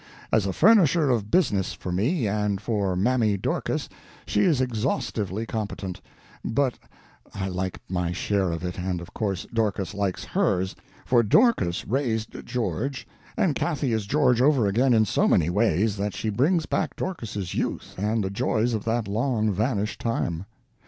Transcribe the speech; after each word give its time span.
As 0.31 0.47
a 0.47 0.51
furnisher 0.51 1.11
of 1.11 1.29
business 1.29 1.73
for 1.73 1.91
me 1.91 2.27
and 2.27 2.59
for 2.59 2.95
Mammy 2.95 3.37
Dorcas 3.37 3.87
she 4.25 4.41
is 4.45 4.59
exhaustlessly 4.59 5.45
competent, 5.47 6.01
but 6.43 6.79
I 7.35 7.49
like 7.49 7.79
my 7.87 8.11
share 8.11 8.49
of 8.49 8.65
it 8.65 8.79
and 8.79 8.99
of 8.99 9.13
course 9.13 9.45
Dorcas 9.53 9.93
likes 9.93 10.23
hers, 10.25 10.75
for 11.05 11.21
Dorcas 11.21 11.85
"raised" 11.87 12.43
George, 12.47 13.07
and 13.37 13.53
Cathy 13.53 13.93
is 13.93 14.07
George 14.07 14.41
over 14.41 14.65
again 14.65 14.95
in 14.95 15.05
so 15.05 15.27
many 15.27 15.51
ways 15.51 15.97
that 15.97 16.15
she 16.15 16.31
brings 16.31 16.65
back 16.65 16.95
Dorcas's 16.95 17.53
youth 17.53 17.93
and 17.99 18.23
the 18.23 18.31
joys 18.31 18.73
of 18.73 18.85
that 18.85 19.07
long 19.07 19.51
vanished 19.51 20.01
time. 20.01 20.45